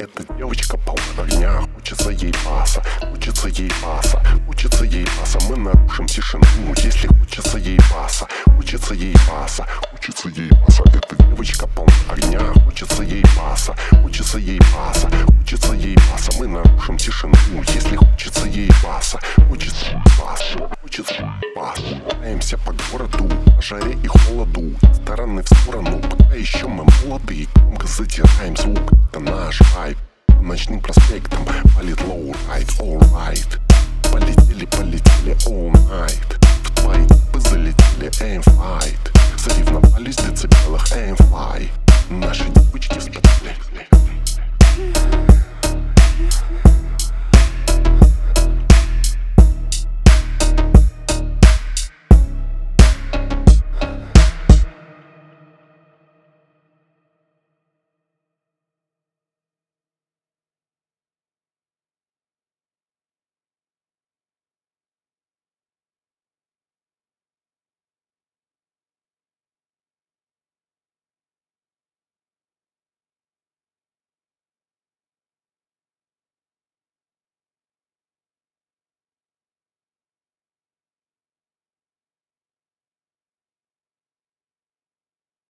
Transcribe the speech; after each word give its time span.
Эта 0.00 0.24
девочка 0.34 0.76
полна 0.76 1.22
огня, 1.22 1.60
хочется 1.72 2.10
ей 2.10 2.34
баса, 2.44 2.82
хочется 3.00 3.46
ей 3.46 3.70
баса, 3.80 4.20
хочется 4.44 4.84
ей 4.84 5.06
баса. 5.18 5.38
Мы 5.48 5.56
нарушим 5.56 6.06
тишину, 6.06 6.44
если 6.78 7.06
хочется 7.06 7.58
ей 7.58 7.78
баса, 7.92 8.26
хочется 8.56 8.94
ей 8.94 9.14
баса, 9.30 9.64
хочется 9.92 10.28
ей 10.30 10.50
баса. 10.50 10.82
Эта 10.86 11.22
девочка 11.22 11.68
полна 11.68 11.92
огня, 12.10 12.40
хочется 12.64 13.04
ей 13.04 13.22
баса, 13.38 13.76
хочется 14.02 14.38
ей 14.38 14.58
баса, 14.74 15.08
хочется 15.38 15.72
ей 15.74 15.96
баса. 16.10 16.32
Мы 16.40 16.48
нарушим 16.48 16.96
тишину, 16.98 17.36
если 17.72 17.94
хочется 17.94 18.46
ей 18.46 18.70
баса, 18.82 19.20
хочется 19.48 19.86
ей 19.86 20.02
баса, 20.20 20.70
хочется 20.82 21.14
ей 21.14 21.54
баса. 21.54 21.82
Катаемся 22.10 22.58
по 22.58 22.74
городу, 22.90 23.30
жаре 23.60 23.96
и 24.02 24.08
холоду, 24.08 24.72
стороны 24.92 25.42
в 25.44 25.46
сторону, 25.46 26.02
пока 26.34 26.40
еще 26.40 26.66
мы 26.66 26.84
молоды, 26.84 27.48
громко 27.54 27.86
затираем 27.86 28.56
звук, 28.56 28.92
это 29.08 29.20
наш 29.20 29.60
вайб. 29.74 29.96
По 30.26 30.42
ночным 30.42 30.80
проспектам 30.80 31.46
палит 31.76 32.00
лоурайд, 32.02 32.68
alright. 32.80 33.58
Полетели, 34.12 34.66
полетели 34.66 35.36
all 35.46 35.72
night. 35.72 36.38
В 36.64 36.74
твои 36.80 37.06
типы 37.06 37.40
залетели 37.40 38.10
aim 38.20 38.42
fight. 38.42 39.38
Соревновались 39.38 40.16
в 40.16 40.30
децибелах 40.30 40.90
aim. 40.92 41.14
Наши 41.30 41.83